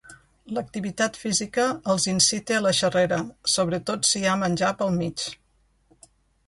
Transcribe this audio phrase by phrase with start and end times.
[0.57, 1.65] L'activitat física
[1.95, 3.21] els incita a la xerrera,
[3.59, 5.29] sobretot si hi ha menjar pel mig.